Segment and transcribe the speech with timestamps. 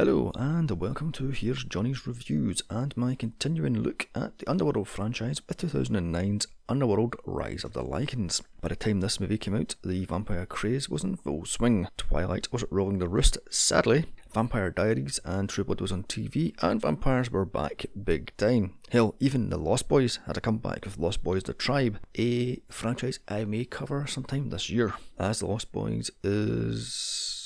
[0.00, 5.42] Hello, and welcome to Here's Johnny's Reviews and my continuing look at the Underworld franchise
[5.48, 8.40] with 2009's Underworld Rise of the Lycans.
[8.60, 11.88] By the time this movie came out, the vampire craze was in full swing.
[11.96, 14.04] Twilight was rolling the roost, sadly.
[14.32, 18.74] Vampire Diaries and True Blood was on TV, and vampires were back big time.
[18.90, 23.18] Hell, even the Lost Boys had a comeback with Lost Boys The Tribe, a franchise
[23.26, 27.37] I may cover sometime this year, as The Lost Boys is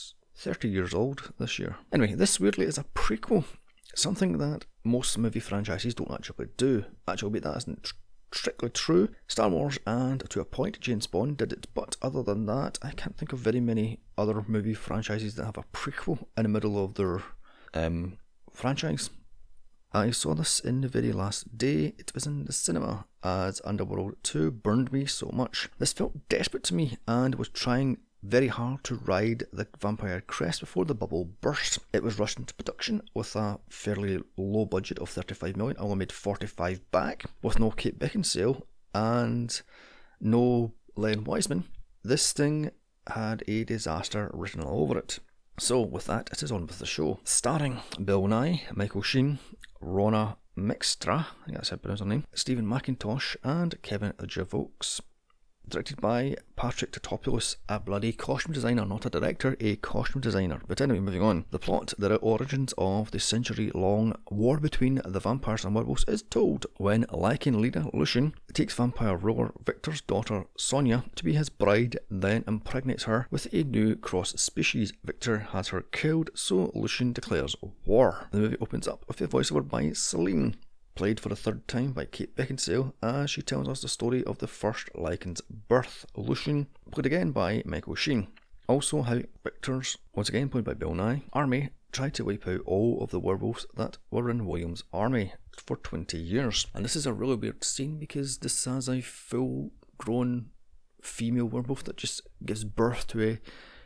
[0.42, 1.76] 30 years old this year.
[1.92, 3.44] Anyway, this weirdly is a prequel,
[3.94, 6.84] something that most movie franchises don't actually do.
[7.06, 7.94] Actually, that isn't tr-
[8.32, 9.08] strictly true.
[9.28, 12.90] Star Wars and to a point James Bond did it, but other than that, I
[12.90, 16.82] can't think of very many other movie franchises that have a prequel in the middle
[16.82, 17.22] of their
[17.74, 18.18] um,
[18.52, 19.10] franchise.
[19.94, 21.94] I saw this in the very last day.
[21.98, 25.68] It was in the cinema as Underworld 2 burned me so much.
[25.78, 30.60] This felt desperate to me and was trying very hard to ride the vampire crest
[30.60, 31.78] before the bubble burst.
[31.92, 36.12] It was rushed into production with a fairly low budget of 35 million, only made
[36.12, 38.62] 45 back, with no Kate Beckinsale
[38.94, 39.60] and
[40.20, 41.64] no Len Wiseman.
[42.04, 42.70] This thing
[43.08, 45.18] had a disaster written all over it.
[45.58, 47.20] So, with that, it is on with the show.
[47.24, 49.38] Starring Bill Nighy, Michael Sheen,
[49.82, 55.00] Rhona Mixtra, I think that's how I pronounce her name, Steven Mackintosh, and Kevin Grevioux
[55.68, 60.60] directed by Patrick Tatopoulos, a bloody costume designer, not a director, a costume designer.
[60.68, 61.44] But anyway, moving on.
[61.50, 66.22] The plot, the origins of the century long war between the vampires and werewolves is
[66.22, 71.98] told when Lycan leader Lucian takes vampire ruler Victor's daughter Sonia to be his bride,
[72.10, 74.92] then impregnates her with a new cross species.
[75.04, 78.28] Victor has her killed, so Lucian declares war.
[78.30, 80.56] The movie opens up with a voiceover by Selene
[80.94, 84.38] played for the third time by Kate Beckinsale as she tells us the story of
[84.38, 88.28] the first Lycan's birth, Lucian, played again by Michael Sheen.
[88.68, 93.02] Also, how Victor's, once again played by Bill Nighy, army tried to wipe out all
[93.02, 96.66] of the werewolves that were in William's army for 20 years.
[96.74, 100.46] And this is a really weird scene because this has a full grown
[101.02, 103.38] female werewolf that just gives birth to a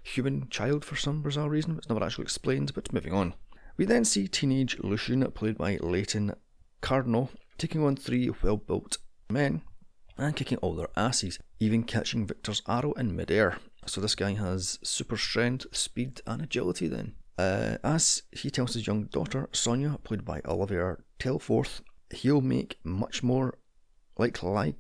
[0.03, 1.79] human child for some bizarre reason.
[1.79, 3.35] It's never actually explained, but moving on.
[3.77, 6.33] We then see teenage Lucian, played by Leighton
[6.83, 8.99] Cardno taking on three well built
[9.31, 9.63] men
[10.19, 13.59] and kicking all their asses, even catching Victor's arrow in midair.
[13.87, 17.15] So this guy has super strength, speed, and agility then.
[17.39, 23.23] Uh, as he tells his young daughter, Sonia, played by Olivia Telforth, he'll make much
[23.23, 23.59] more
[24.19, 24.77] like like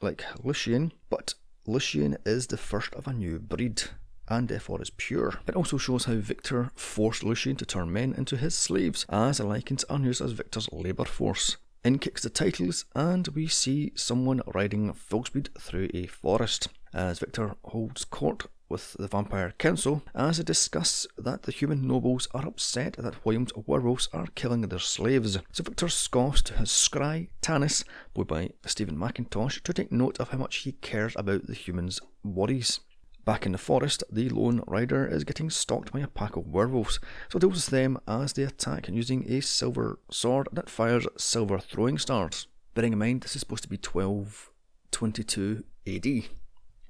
[0.00, 1.34] like Lucian, but
[1.66, 3.82] Lucian is the first of a new breed
[4.28, 5.34] and therefore is pure.
[5.46, 9.84] It also shows how Victor forced Lucian to turn men into his slaves, as Lycans
[9.88, 11.56] are used as Victor's labour force.
[11.84, 17.20] In kicks the titles, and we see someone riding full speed through a forest, as
[17.20, 22.46] Victor holds court with the Vampire Council as they discuss that the human nobles are
[22.46, 25.38] upset that William's werewolves are killing their slaves.
[25.52, 27.84] So Victor scoffs to his scry, Tanis,
[28.14, 32.00] played by Steven Mackintosh, to take note of how much he cares about the humans'
[32.22, 32.80] worries.
[33.28, 36.98] Back in the forest, the lone rider is getting stalked by a pack of werewolves,
[37.30, 41.98] so deals with them as they attack using a silver sword that fires silver throwing
[41.98, 42.46] stars.
[42.72, 46.02] Bearing in mind this is supposed to be 1222 AD.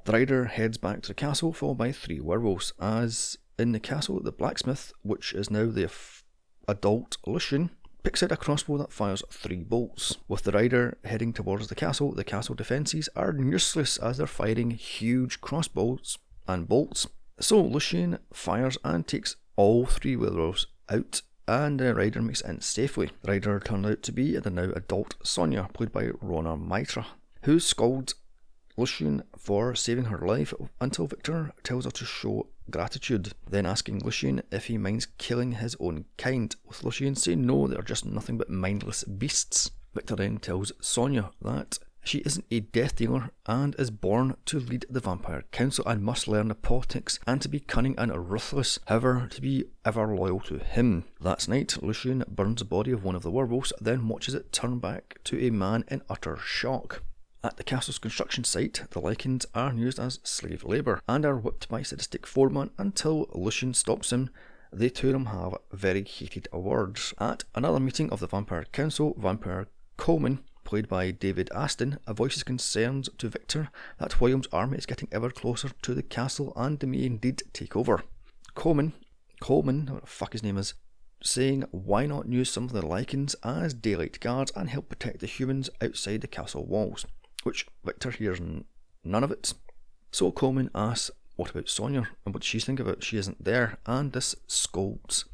[0.05, 2.73] The rider heads back to the castle, followed by three werewolves.
[2.81, 6.23] As in the castle, the blacksmith, which is now the f-
[6.69, 7.71] adult Lucian,
[8.05, 10.19] picks out a crossbow that fires three bolts.
[10.29, 14.71] With the rider heading towards the castle, the castle defences are useless as they're firing
[14.71, 16.17] huge crossbows
[16.49, 17.07] and bolts.
[17.39, 22.61] So Lucian fires and takes all three werewolves out, and the rider makes it in
[22.61, 23.11] safely.
[23.23, 27.07] The rider turned out to be the now adult Sonia, played by Rhona Mitra,
[27.43, 28.15] who scolds
[28.77, 34.43] Lucian for saving her life until Victor tells her to show gratitude, then asking Lucian
[34.53, 38.51] if he minds killing his own kind, with Lucian saying no, they're just nothing but
[38.51, 39.71] mindless beasts.
[39.95, 41.79] Victor then tells Sonia that
[42.09, 46.27] she isn't a death dealer and is born to lead the Vampire Council and must
[46.27, 50.57] learn the politics and to be cunning and ruthless, however, to be ever loyal to
[50.57, 51.05] him.
[51.21, 54.79] That night, Lucian burns the body of one of the werewolves, then watches it turn
[54.79, 57.03] back to a man in utter shock.
[57.45, 61.69] At the castle's construction site, the Lycans are used as slave labour and are whipped
[61.69, 64.31] by sadistic foreman until Lucian stops him.
[64.73, 67.13] The two of them have very heated words.
[67.19, 69.69] At another meeting of the Vampire Council, Vampire
[69.99, 75.09] Coleman played by David Ashton, a voices concerns to Victor that William's army is getting
[75.11, 78.03] ever closer to the castle and may indeed take over.
[78.55, 78.93] Coleman,
[79.41, 80.75] Coleman, what the fuck his name is,
[81.23, 85.27] saying why not use some of the Lycans as daylight guards and help protect the
[85.27, 87.07] humans outside the castle walls,
[87.45, 89.55] which Victor hears none of it.
[90.11, 93.03] So Coleman asks what about Sonia and what she think it.
[93.03, 95.25] She isn't there, and this scolds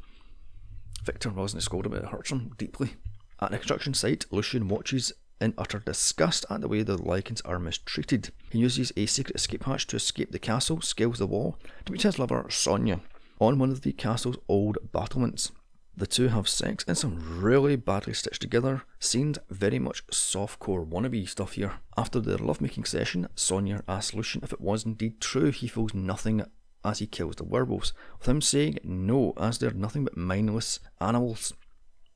[1.03, 2.93] Victor wasn't scolded, but it hurts him deeply.
[3.41, 5.11] At the construction site, Lucian watches
[5.41, 8.31] in utter disgust at the way the Lycans are mistreated.
[8.49, 12.03] He uses a secret escape hatch to escape the castle, scales the wall, to meet
[12.03, 13.01] his lover Sonia
[13.39, 15.51] on one of the castle's old battlements.
[15.97, 21.27] The two have sex in some really badly stitched together scenes, very much softcore wannabe
[21.27, 21.73] stuff here.
[21.95, 26.43] After their lovemaking session, Sonia asks Lucian if it was indeed true he feels nothing
[26.83, 31.53] as he kills the werewolves, with him saying no, as they're nothing but mindless animals.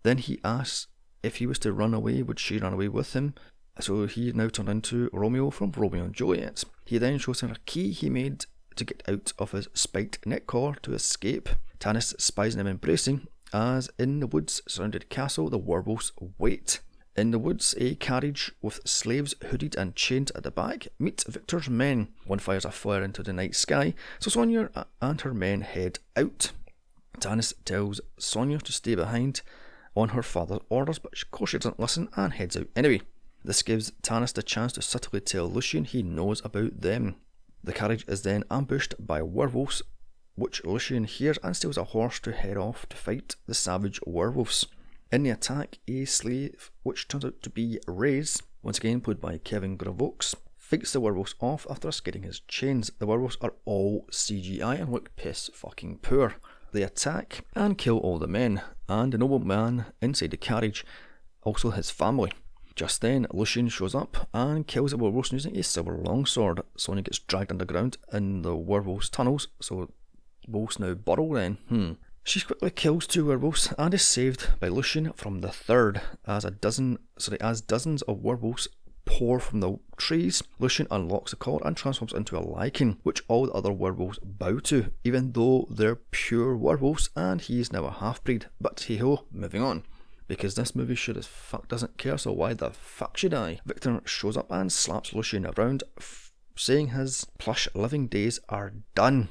[0.03, 0.87] Then he asks
[1.23, 3.33] if he was to run away, would she run away with him?
[3.79, 6.63] So he now turned into Romeo from Romeo and Juliet.
[6.85, 8.45] He then shows her a key he made
[8.75, 11.49] to get out of his spiked neck collar to escape.
[11.79, 16.81] Tanis spies on him embracing, as in the woods surrounded castle the werewolves wait.
[17.15, 21.69] In the woods, a carriage with slaves hooded and chained at the back meet Victor's
[21.69, 22.09] men.
[22.25, 24.69] One fires a flare into the night sky, so Sonia
[25.01, 26.51] and her men head out.
[27.19, 29.41] Tanis tells Sonia to stay behind
[29.99, 33.01] on her father's orders, but of course she doesn't listen and heads out anyway.
[33.43, 37.15] This gives Tanis the chance to subtly tell Lucian he knows about them.
[37.63, 39.81] The carriage is then ambushed by werewolves
[40.39, 44.65] which Lucian hears and steals a horse to head off to fight the savage werewolves.
[45.11, 49.37] In the attack, a slave, which turns out to be Raze, once again played by
[49.37, 52.91] Kevin Grevioux, fights the werewolves off after skidding his chains.
[52.99, 56.35] The werewolves are all CGI and look piss fucking poor.
[56.71, 60.85] They attack and kill all the men, and the nobleman inside the carriage,
[61.43, 62.31] also his family.
[62.75, 66.61] Just then, Lucian shows up and kills the werewolves using a silver longsword.
[66.77, 69.91] Sonia gets dragged underground in the werewolves' tunnels, so
[70.47, 71.57] wolves now burrow then.
[71.67, 71.91] Hmm.
[72.23, 76.51] She quickly kills two werewolves and is saved by Lucian from the third, as a
[76.51, 78.67] dozen sorry, as dozens of werewolves
[79.09, 80.43] pour from the trees.
[80.59, 84.59] Lucian unlocks the collar and transforms into a lycan, which all the other werewolves bow
[84.59, 88.45] to, even though they're pure werewolves and he is now a half breed.
[88.61, 89.83] But hey ho, moving on.
[90.27, 93.59] Because this movie sure as fuck doesn't care, so why the fuck should I?
[93.65, 99.29] Victor shows up and slaps Lucian around, f- saying his plush living days are done.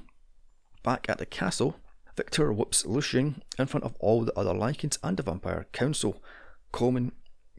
[0.82, 1.76] Back at the castle,
[2.16, 6.20] Victor whoops Lucian in front of all the other Lycans and the Vampire Council.
[6.72, 7.12] Coleman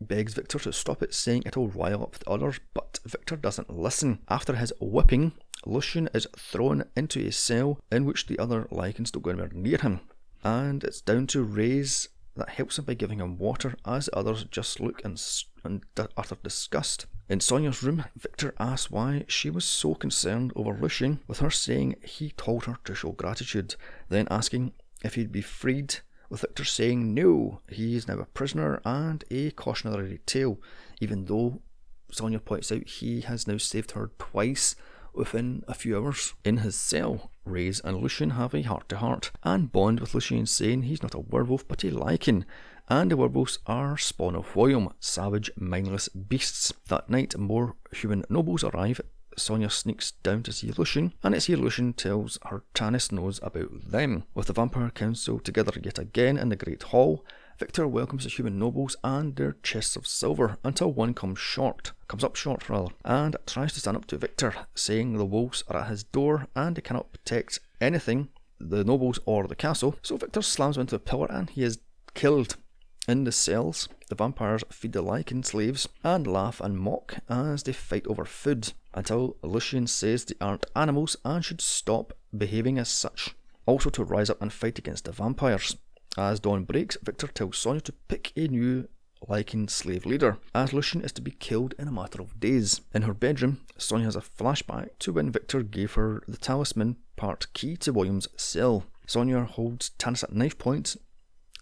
[0.08, 4.20] begs Victor to stop it, saying it'll rile up the others, but Victor doesn't listen.
[4.30, 5.34] After his whipping,
[5.66, 9.78] Lucian is thrown into a cell in which the other Lycans don't go anywhere near
[9.78, 10.02] him.
[10.44, 14.46] And it's down to Raze that helps him by giving him water, as the others
[14.46, 15.18] just look in,
[15.66, 17.06] in utter disgust.
[17.28, 21.96] In Sonia's room, Victor asks why she was so concerned over Lucian, with her saying
[22.04, 23.76] he told her to show gratitude,
[24.08, 24.74] then asking
[25.04, 25.98] if he'd be freed,
[26.30, 30.60] with Victor saying no, he is now a prisoner and a cautionary tale,
[31.02, 31.62] even though
[32.12, 34.76] Sonia points out he has now saved her twice
[35.14, 36.34] within a few hours.
[36.46, 40.46] In his cell, Raze and Lucian have a heart to heart and bond with Lucian
[40.46, 42.46] saying he's not a werewolf but a lycan
[42.90, 46.74] and the werewolves are spawn of William, savage, mindless beasts.
[46.88, 49.00] That night, more human nobles arrive.
[49.40, 53.92] Sonia sneaks down to see Lucian, and it's here Lucian tells her Tanis knows about
[53.92, 54.24] them.
[54.34, 57.26] With the Vampire Council together yet again in the Great Hall,
[57.58, 62.24] Victor welcomes the human nobles and their chests of silver until one comes short, comes
[62.24, 65.90] up short rather, and tries to stand up to Victor, saying the wolves are at
[65.90, 69.96] his door and he cannot protect anything, the nobles or the castle.
[70.04, 71.80] So Victor slams him into a pillar and he is
[72.14, 72.56] killed.
[73.10, 77.74] In the cells, the vampires feed the Lycan slaves and laugh and mock as they
[77.74, 83.34] fight over food, until Lucian says they aren't animals and should stop behaving as such.
[83.66, 85.76] Also to rise up and fight against the vampires.
[86.20, 88.88] As dawn breaks, Victor tells Sonia to pick a new
[89.28, 92.82] Lycan slave leader, as Lucian is to be killed in a matter of days.
[92.94, 97.48] In her bedroom, Sonia has a flashback to when Victor gave her the talisman part
[97.54, 98.84] key to William's cell.
[99.08, 100.96] Sonia holds Tannis at knife point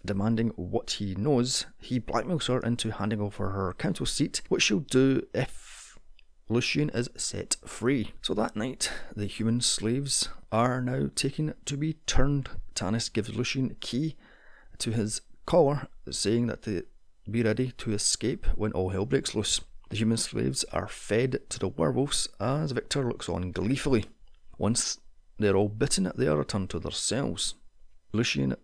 [0.04, 4.80] demanding what he knows, he blackmails her into handing over her council seat, which she'll
[4.80, 5.98] do if
[6.48, 8.12] Lucian is set free.
[8.22, 12.48] So that night, the human slaves are now taken to be turned.
[12.74, 14.16] Tanis gives Lucian a key
[14.78, 16.82] to his collar, saying that they
[17.30, 19.60] be ready to escape when all hell breaks loose.
[19.90, 24.06] The human slaves are fed to the werewolves as Victor looks on gleefully.
[24.56, 24.98] Once
[25.38, 27.54] they're all bitten, they are returned to their cells.
[28.12, 28.56] Lucian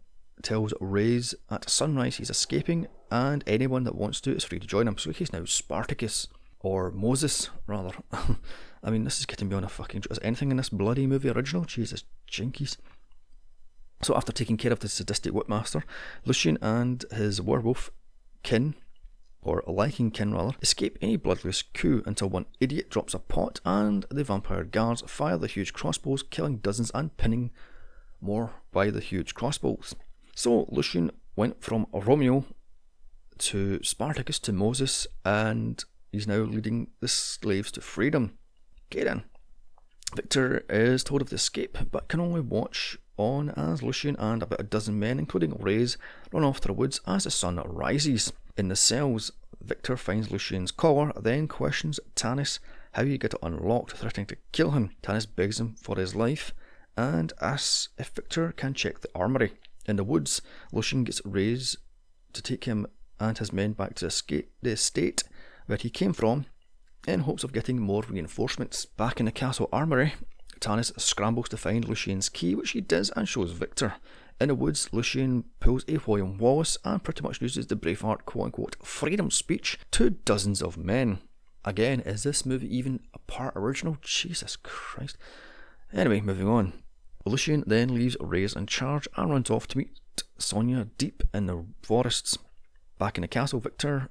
[0.43, 4.89] tells Raze at sunrise he's escaping, and anyone that wants to is free to join
[4.89, 4.99] him.
[4.99, 6.29] So he's now Spartacus,
[6.61, 7.93] or Moses, rather.
[8.83, 10.05] I mean, this is getting me on a fucking.
[10.11, 11.65] Is anything in this bloody movie original?
[11.65, 12.77] Jesus, jinkies.
[14.03, 15.83] So after taking care of the sadistic whipmaster,
[16.27, 17.91] Lucian and his werewolf
[18.43, 18.75] kin,
[19.41, 24.05] or liking kin rather, escape any bloodless coup until one idiot drops a pot and
[24.11, 27.51] the vampire guards fire the huge crossbows, killing dozens and pinning
[28.21, 29.95] more by the huge crossbows.
[30.35, 32.45] So Lucian went from Romeo
[33.39, 38.39] to Spartacus to Moses, and he's now leading the slaves to freedom.
[38.91, 39.09] Get
[40.15, 44.61] Victor is told of the escape, but can only watch on as Lucian and about
[44.61, 45.97] a dozen men, including Raze,
[46.33, 48.33] run off to the woods as the sun rises.
[48.57, 52.59] In the cells, Victor finds Lucian's collar, then questions Tanis
[52.93, 54.91] how he got it unlocked, threatening to kill him.
[55.03, 56.55] Tanis begs him for his life
[56.97, 59.53] and asks if Victor can check the armory.
[59.87, 60.41] In the woods,
[60.73, 61.77] Lucian gets Raze
[62.33, 62.87] to take him
[63.21, 65.23] and his men back to escape the estate
[65.67, 66.47] where he came from
[67.07, 68.87] in hopes of getting more reinforcements.
[68.87, 70.15] Back in the castle armory,
[70.61, 73.95] Tanis scrambles to find Lucian's key, which he does and shows Victor.
[74.41, 78.47] In the woods, Lucian pulls a William Wallace and pretty much uses the Braveheart quote
[78.47, 81.19] unquote freedom speech to dozens of men.
[81.65, 83.97] Again, is this movie even a part original?
[84.03, 85.17] Jesus Christ.
[85.93, 86.84] Anyway, moving on.
[87.25, 89.99] Lucian then leaves Raze in charge and runs off to meet
[90.39, 92.39] Sonia deep in the forests.
[92.99, 94.11] Back in the castle, Victor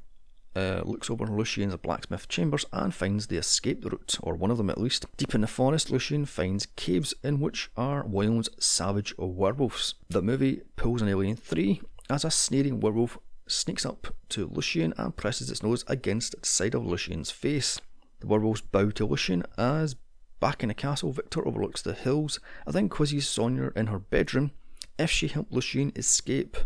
[0.56, 4.70] uh, looks over Lucian's blacksmith chambers and finds the escape route, or one of them
[4.70, 5.06] at least.
[5.18, 9.96] Deep in the forest, Lucian finds caves in which are William's savage werewolves.
[10.10, 13.18] The movie pulls an Alien 3 as a sneering werewolf
[13.48, 17.80] sneaks up to Lucian and presses its nose against the side of Lucian's face.
[18.20, 19.96] The werewolves bow to Lucian as
[20.44, 24.52] back in the castle, Victor overlooks the hills and then quizzes Sonia in her bedroom
[25.00, 26.58] if she helped Lucian escape,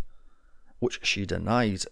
[0.79, 1.85] which she denies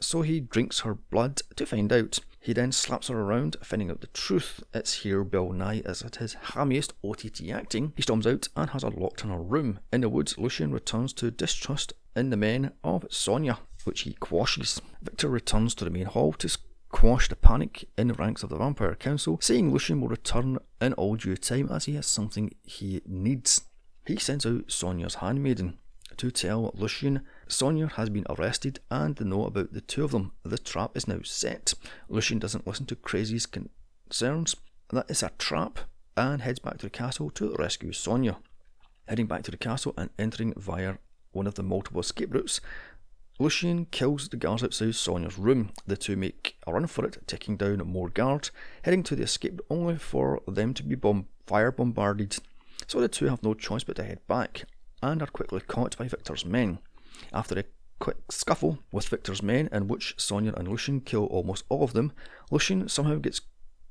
[0.00, 2.18] so he drinks her blood to find out.
[2.40, 4.64] He then slaps her around, finding out the truth.
[4.74, 7.92] It's here Bill Nighy is at his hammiest OTT acting.
[7.94, 9.78] He storms out and has her locked in her room.
[9.92, 14.82] In the woods, Lucian returns to distrust in the men of Sonia, which he quashes.
[15.00, 16.48] Victor returns to the main hall to
[16.90, 20.92] quash the panic in the ranks of the Vampire Council, saying Lucian will return in
[20.94, 23.62] all due time as he has something he needs.
[24.06, 25.78] He sends out Sonia's handmaiden
[26.16, 30.32] to tell Lucian Sonia has been arrested and they know about the two of them.
[30.42, 31.74] The trap is now set.
[32.08, 34.56] Lucian doesn't listen to Crazy's concerns.
[34.90, 35.80] That is a trap
[36.16, 38.36] and heads back to the castle to rescue Sonia.
[39.08, 40.98] Heading back to the castle and entering via
[41.32, 42.60] one of the multiple escape routes,
[43.40, 45.70] Lucian kills the guards outside Sonia's room.
[45.86, 48.50] The two make a run for it, taking down more guards,
[48.82, 52.36] heading to the escape only for them to be bomb- fire bombarded.
[52.86, 54.64] So the two have no choice but to head back,
[55.02, 56.80] and are quickly caught by Victor's men.
[57.32, 57.64] After a
[57.98, 62.12] quick scuffle with Victor's men, in which Sonia and Lucian kill almost all of them,
[62.50, 63.40] Lucian somehow gets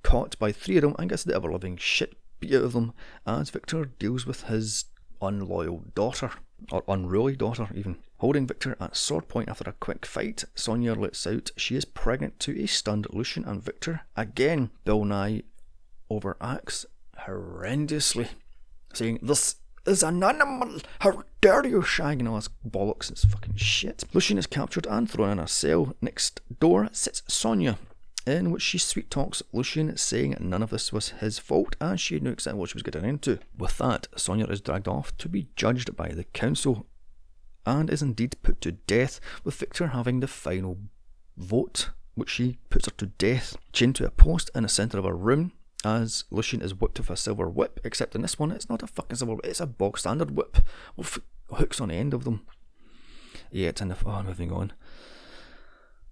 [0.04, 2.94] caught by three of them and gets the ever living shit beat out of them
[3.26, 4.86] as Victor deals with his
[5.24, 6.34] unloyal daughter,
[6.72, 7.98] or unruly daughter even.
[8.20, 12.38] Holding Victor at sword point after a quick fight, Sonia lets out she is pregnant
[12.42, 14.02] to a stunned Lucian and Victor.
[14.18, 15.44] Again, Bill Nighy
[16.12, 16.86] overacts
[17.26, 18.28] horrendously,
[18.94, 20.82] saying, This is an animal.
[21.00, 23.10] How dare you, shagging all this bollocks?
[23.10, 24.04] It's fucking shit.
[24.14, 25.96] Lucian is captured and thrown in a cell.
[26.02, 27.80] Next door sits Sonia,
[28.28, 32.20] in which she sweet talks Lucian, saying none of this was his fault and she
[32.20, 33.40] knew exactly what she was getting into.
[33.58, 36.86] With that, Sonia is dragged off to be judged by the council
[37.70, 40.78] and is indeed put to death, with Victor having the final
[41.38, 45.06] vote, which she puts her to death, chained to a post in the centre of
[45.06, 45.52] a room
[45.86, 48.88] as Lucian is whipped with a silver whip, except in this one it's not a
[48.88, 50.58] fucking silver whip, it's a bog standard whip
[50.98, 51.20] with
[51.52, 52.46] hooks on the end of them.
[53.52, 53.96] Yeah, it's the.
[54.06, 54.74] Oh, moving on.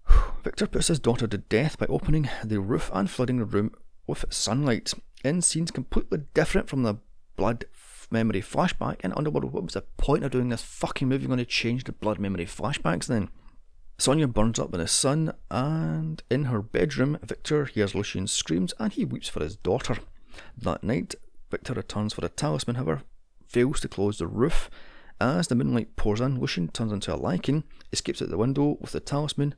[0.44, 3.72] Victor puts his daughter to death by opening the roof and flooding the room
[4.06, 6.96] with sunlight in scenes completely different from the
[7.36, 7.66] blood
[8.10, 9.52] memory flashback in Underworld.
[9.52, 11.28] What was the point of doing this fucking movie?
[11.28, 13.30] Going to change the blood memory flashbacks then?
[14.00, 18.94] Sonia burns up in the sun, and in her bedroom, Victor hears Lucian's screams and
[18.94, 19.98] he weeps for his daughter.
[20.56, 21.16] That night,
[21.50, 23.02] Victor returns for a talisman, however,
[23.48, 24.70] fails to close the roof.
[25.20, 28.92] As the moonlight pours in, Lucian turns into a Lycan, escapes out the window with
[28.92, 29.56] the talisman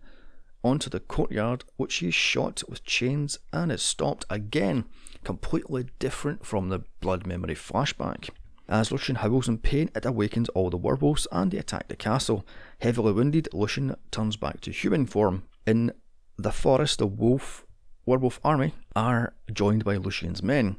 [0.64, 4.86] onto the courtyard, which he is shot with chains and is stopped again,
[5.24, 8.30] completely different from the blood memory flashback.
[8.70, 12.46] As Lucian howls in pain, it awakens all the werewolves and they attack the castle.
[12.80, 15.44] Heavily wounded, Lucian turns back to human form.
[15.66, 15.92] In
[16.38, 17.66] the forest, the wolf
[18.06, 20.76] werewolf army are joined by Lucian's men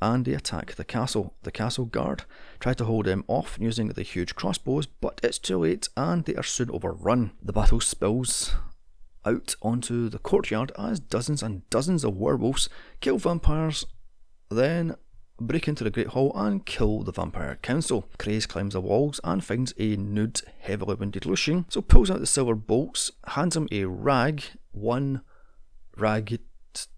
[0.00, 1.34] and they attack the castle.
[1.42, 2.24] The castle guard
[2.60, 6.36] try to hold them off using the huge crossbows, but it's too late and they
[6.36, 7.32] are soon overrun.
[7.42, 8.54] The battle spills
[9.24, 12.68] out onto the courtyard as dozens and dozens of werewolves
[13.00, 13.84] kill vampires,
[14.48, 14.94] then
[15.46, 18.08] break into the Great Hall and kill the Vampire Council.
[18.18, 22.26] Craze climbs the walls and finds a nude, heavily wounded Lucian, so pulls out the
[22.26, 25.22] silver bolts, hands him a rag, one
[25.96, 26.40] ragged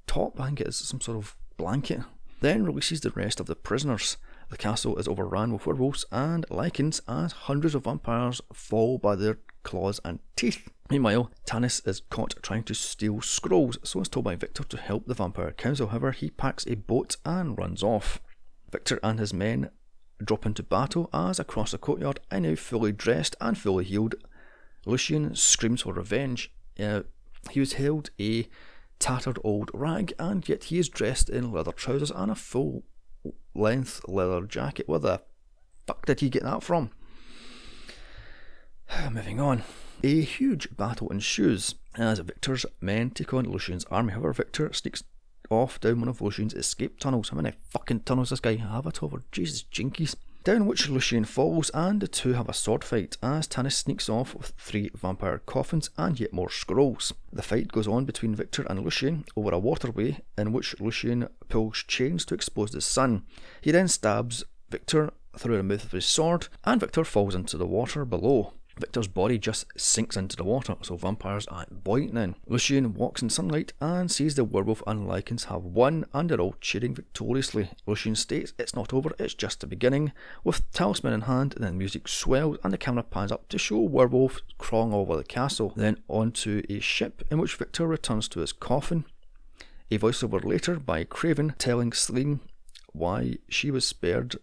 [0.07, 2.01] top, I think it is some sort of blanket,
[2.41, 4.17] then releases the rest of the prisoners.
[4.51, 9.39] The castle is overrun with werewolves and Lycans as hundreds of vampires fall by their
[9.65, 10.69] claws, and teeth.
[10.91, 15.07] Meanwhile, Tanis is caught trying to steal scrolls, so is told by Victor to help
[15.07, 15.89] the Vampire Council.
[15.89, 18.21] However, he packs a boat and runs off.
[18.75, 19.71] Victor and his men
[20.23, 24.17] drop into battle as across the courtyard, I now fully dressed and fully healed,
[24.85, 26.53] Lucian screams for revenge.
[26.77, 27.03] Uh,
[27.53, 28.49] he was held a
[28.99, 32.83] tattered old rag, and yet he is dressed in leather trousers and a full
[33.55, 34.89] length leather jacket.
[34.89, 35.23] Where the
[35.87, 36.91] fuck did he get that from?
[39.13, 39.63] Moving on.
[40.03, 44.15] A huge battle ensues as Victor's men take on Lucian's army.
[44.15, 45.05] However, Victor sneaks
[45.51, 47.29] off down one of Lucian's escape tunnels.
[47.29, 49.23] How many fucking tunnels this guy have it over?
[49.33, 50.17] Jesus jinkies.
[50.45, 54.35] Down which Lucian falls, and the two have a sword fight as Tanis sneaks off
[54.35, 57.15] with three vampire coffins and yet more scrolls.
[57.33, 61.83] The fight goes on between Victor and Lucian over a waterway in which Lucian pulls
[61.89, 63.23] chains to expose the sun.
[63.63, 67.67] He then stabs Victor through the mouth of his sword, and Victor falls into the
[67.67, 68.53] water below.
[68.79, 72.35] Victor's body just sinks into the water, so vampires aren't then.
[72.47, 76.57] Lucian walks in sunlight and sees the werewolf and Lycans have won and are all
[76.61, 77.71] cheering victoriously.
[77.87, 80.13] Lucian states it's not over, it's just the beginning.
[80.43, 84.41] With talisman in hand, then music swells and the camera pans up to show werewolf
[84.59, 89.05] crawling over the castle, then onto a ship in which Victor returns to his coffin.
[89.91, 92.41] A voiceover later by Craven telling Selene
[92.93, 94.37] why she was spared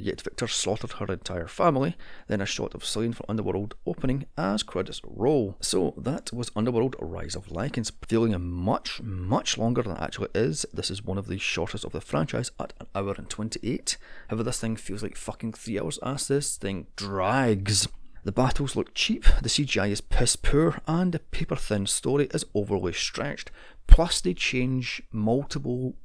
[0.00, 1.96] Yet Victor slaughtered her entire family,
[2.28, 5.56] then a shot of Selene from Underworld opening as credits roll.
[5.60, 10.28] So that was Underworld Rise of Lycans, feeling a much, much longer than it actually
[10.36, 10.64] is.
[10.72, 13.96] This is one of the shortest of the franchise at an hour and 28.
[14.28, 17.88] However, this thing feels like fucking three hours as this thing drags.
[18.22, 22.44] The battles look cheap, the CGI is piss poor, and the paper thin story is
[22.54, 23.50] overly stretched.
[23.88, 25.96] Plus, they change multiple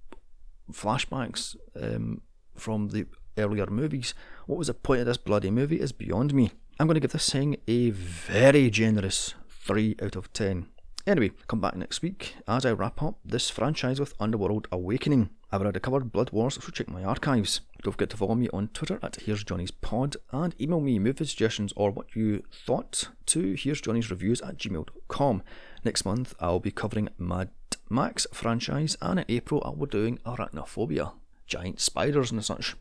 [0.71, 2.21] flashbacks um,
[2.55, 3.05] from the
[3.37, 4.13] earlier movies.
[4.45, 6.51] What was the point of this bloody movie is beyond me.
[6.79, 10.67] I'm going to give this thing a very generous 3 out of 10.
[11.05, 15.29] Anyway, come back next week as I wrap up this franchise with Underworld Awakening.
[15.51, 17.59] I've already covered Blood Wars, so check my archives.
[17.83, 21.25] Don't forget to follow me on Twitter at Here's Johnny's Pod and email me movie
[21.25, 25.43] suggestions or what you thought to Here's Johnny's Reviews at gmail.com.
[25.83, 27.49] Next month I'll be covering Mad
[27.89, 31.11] Max franchise and in April I'll be doing Arachnophobia,
[31.45, 32.75] giant spiders and such.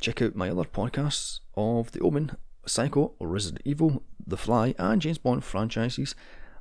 [0.00, 5.18] Check out my other podcasts of The Omen, Psycho, Resident Evil, The Fly, and James
[5.18, 6.14] Bond franchises.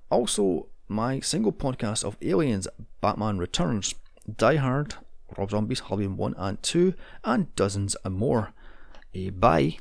[0.10, 2.68] Also, my single podcast of Aliens,
[3.02, 3.96] Batman Returns,
[4.38, 4.96] Die Hard,
[5.38, 6.94] Rob Zombies, Halloween 1 and 2,
[7.24, 8.54] and dozens and more.
[9.16, 9.72] Uh, bye.